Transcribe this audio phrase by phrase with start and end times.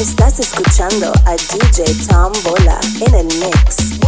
[0.00, 4.00] Estás escuchando a DJ Tom Bola en el mix.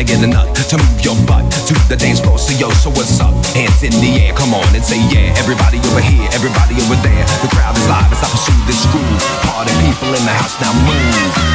[0.00, 2.38] To get a nut to move your butt to the dance floor.
[2.38, 3.34] So yo, so what's up?
[3.52, 5.34] Hands in the air, come on and say yeah.
[5.36, 7.24] Everybody over here, everybody over there.
[7.42, 9.20] The crowd is live as I pursue this groove.
[9.44, 11.49] Party people in the house now move.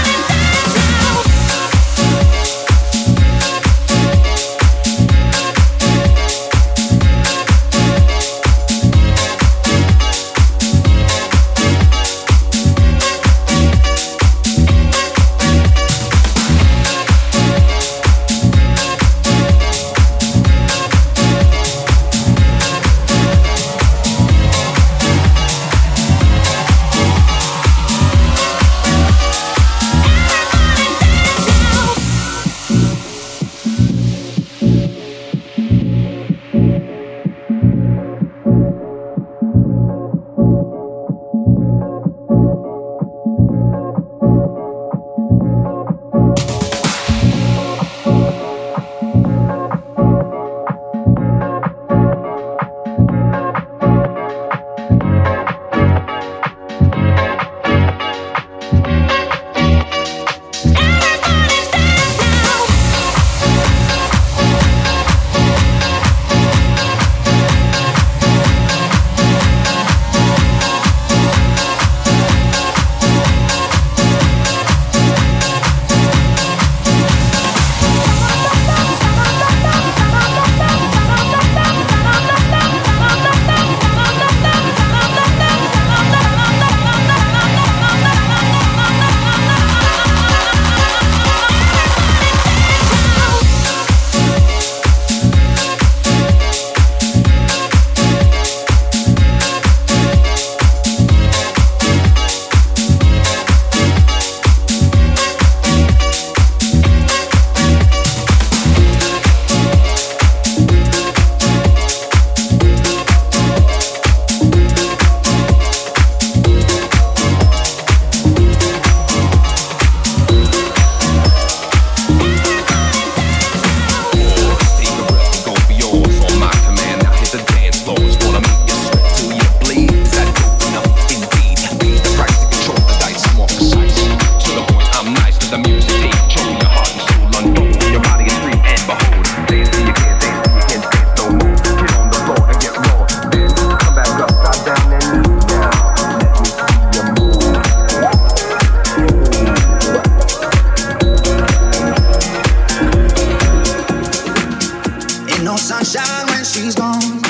[155.55, 157.21] no sunshine when she's gone.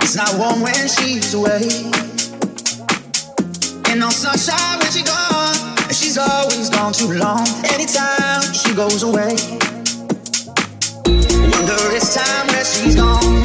[0.00, 1.60] It's not warm when she's away.
[3.88, 5.76] Ain't no sunshine when she's gone.
[5.84, 7.46] And she's always gone too long.
[7.74, 9.36] Anytime she goes away.
[11.52, 13.36] Wonder it's time that she's gone.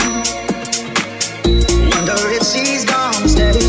[1.92, 3.60] Wonder if she's gonna stay.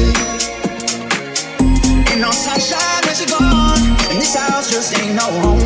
[2.13, 3.83] Ain't no sunshine when she's gone.
[4.09, 5.66] And this house just ain't no home.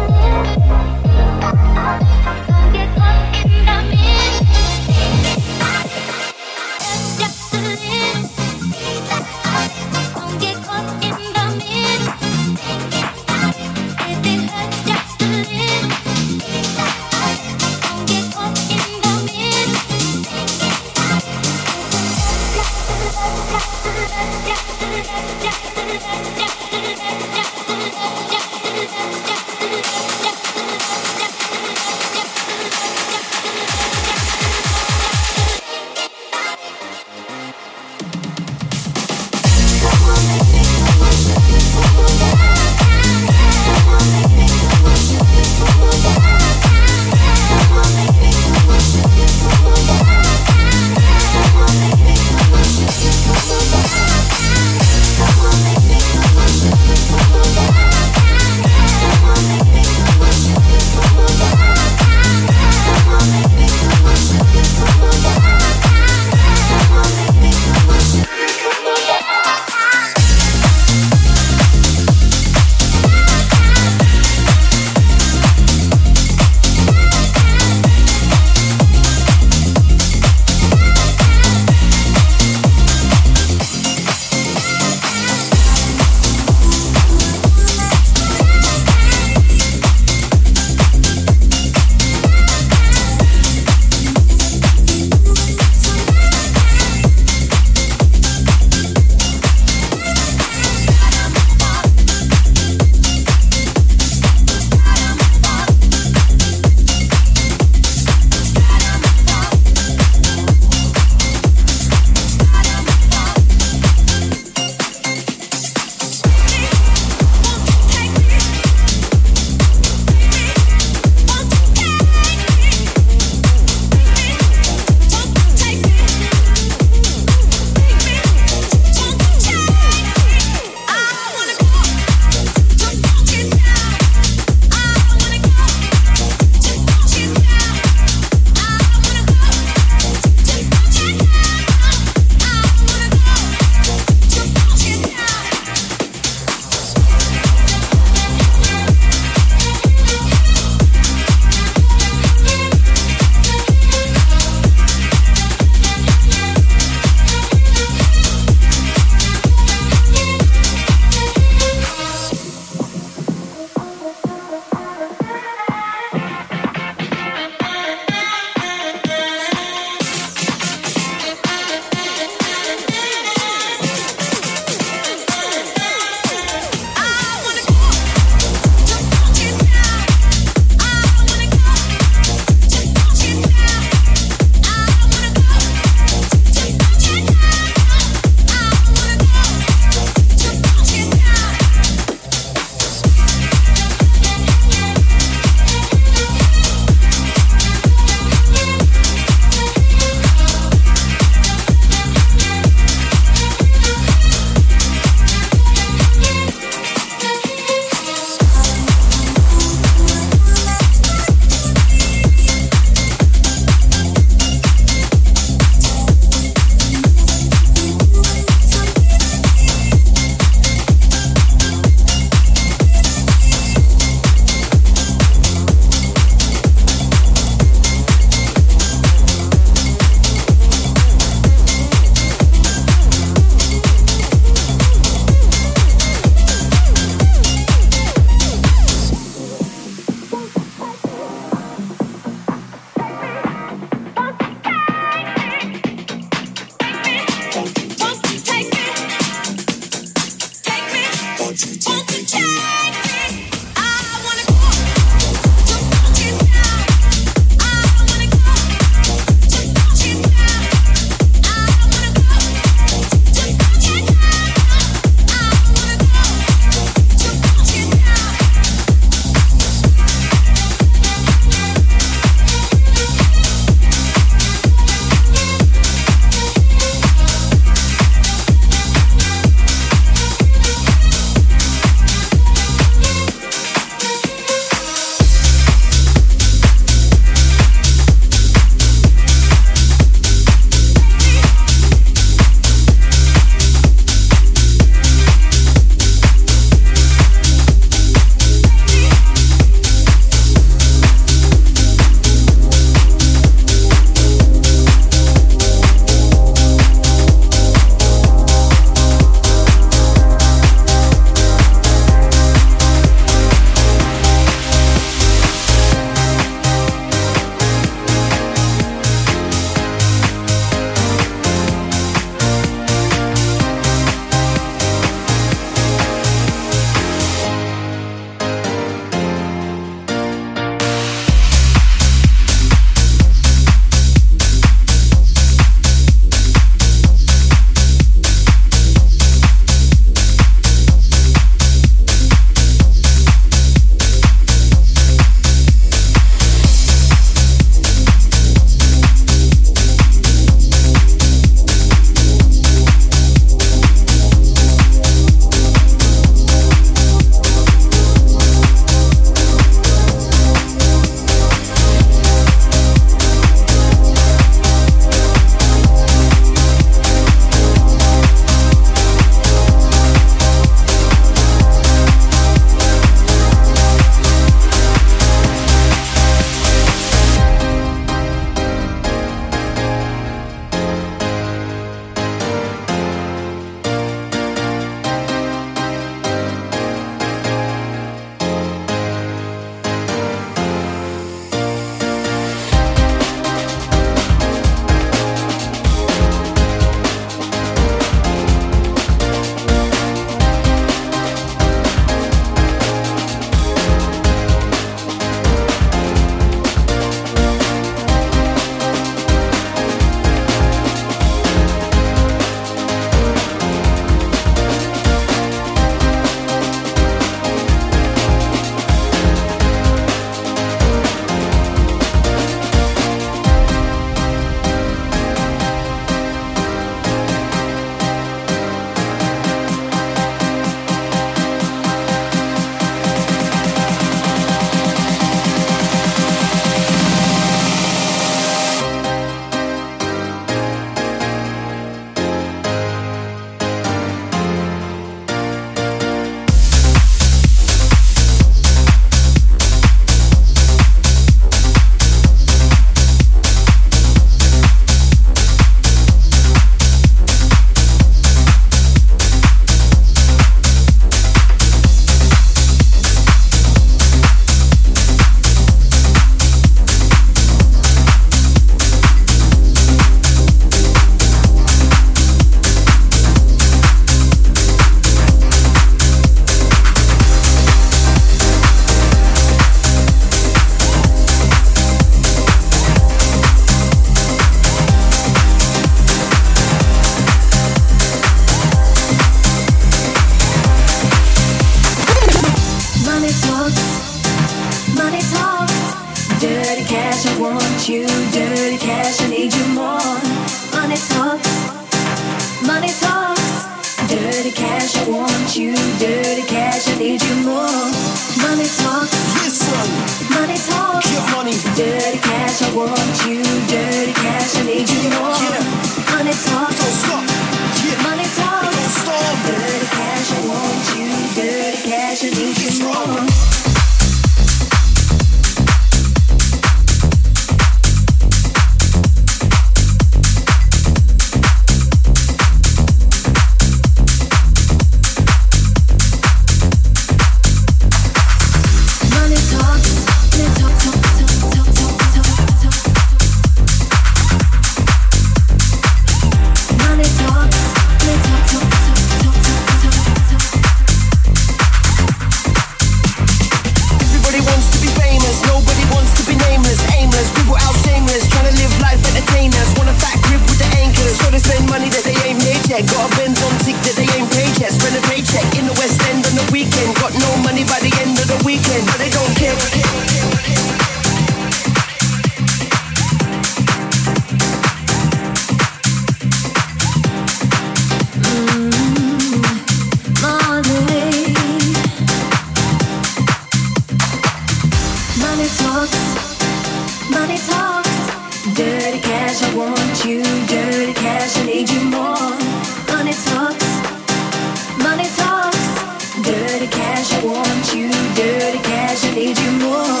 [596.24, 597.12] dirty cash.
[597.12, 599.04] I want you, dirty cash.
[599.04, 600.00] I need you more.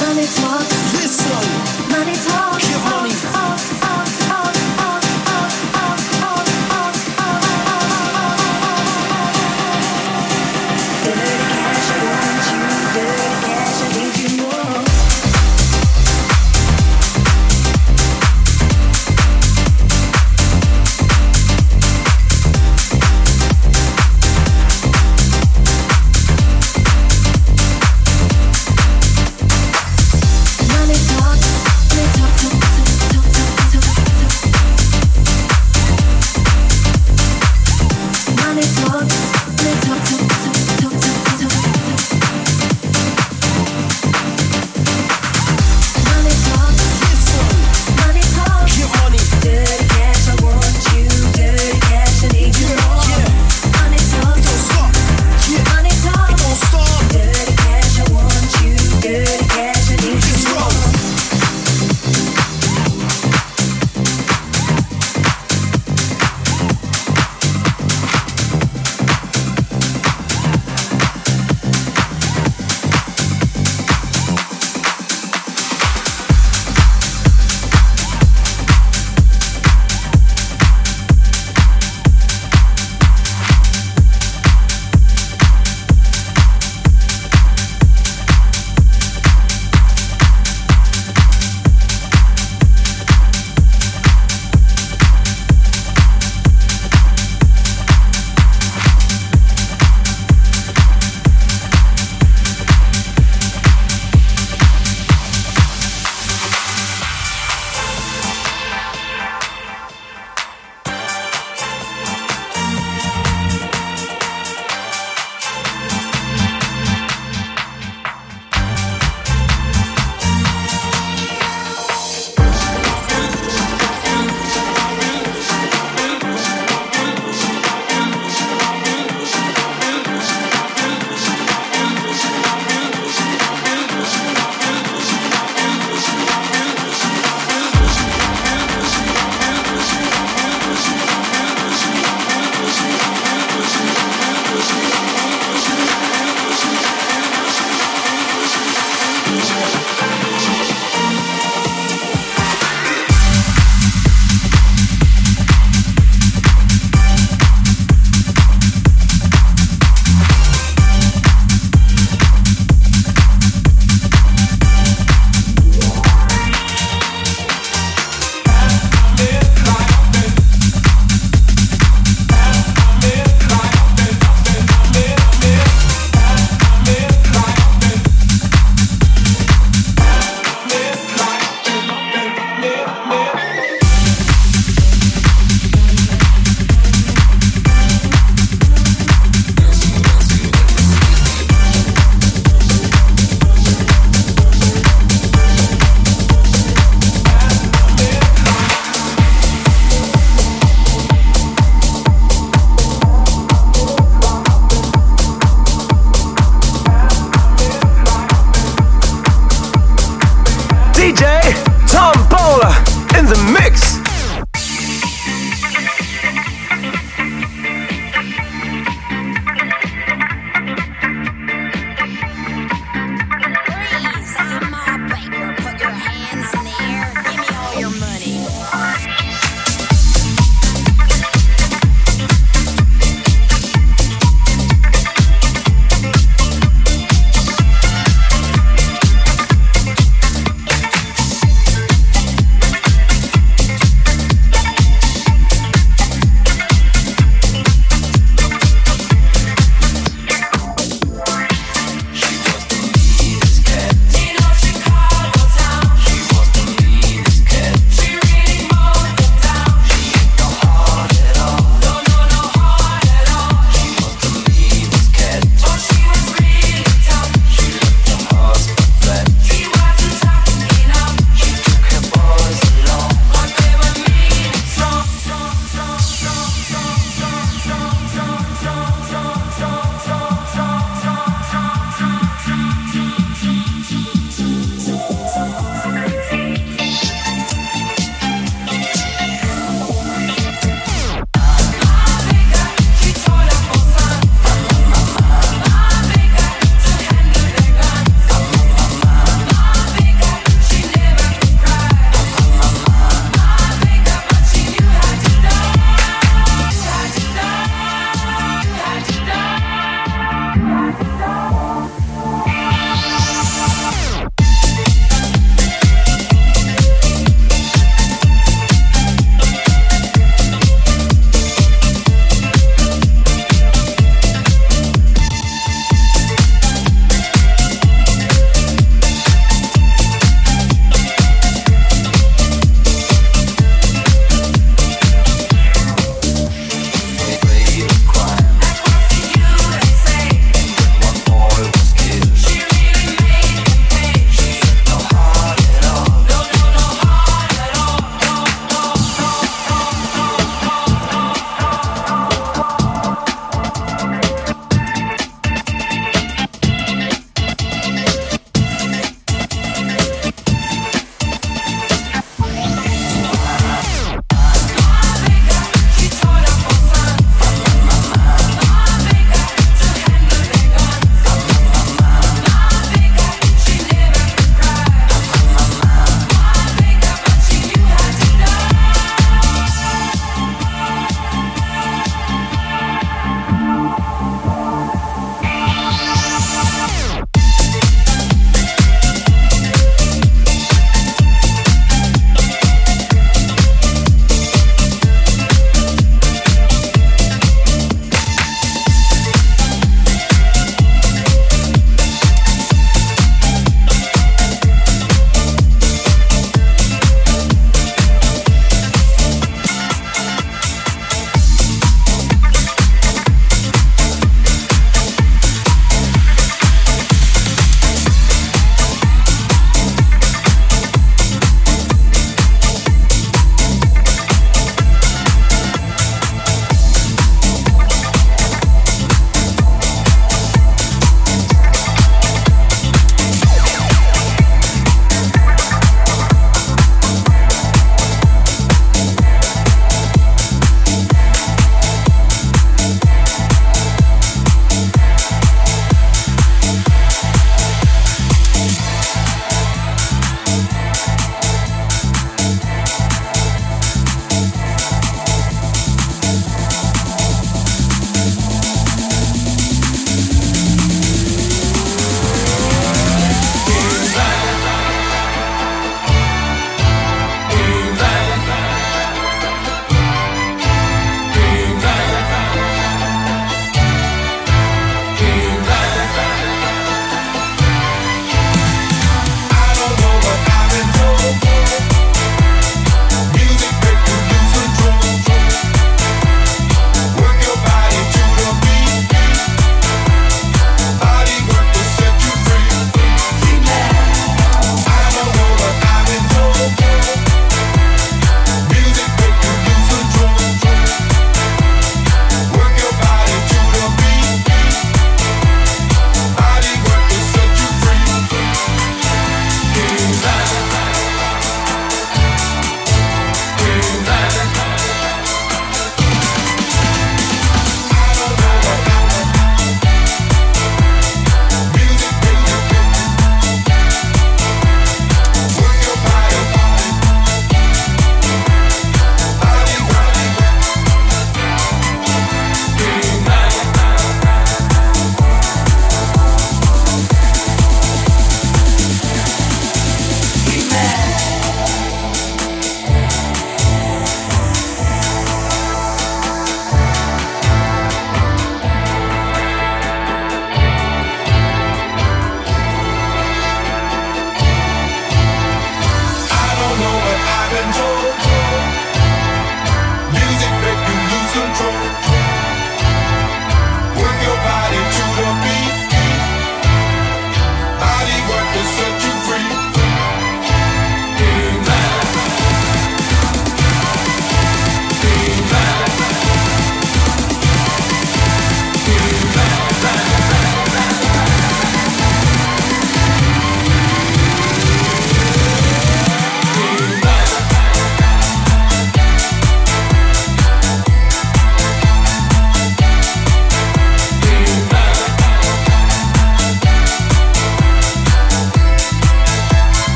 [0.00, 0.94] Money talks.
[0.94, 1.95] Listen.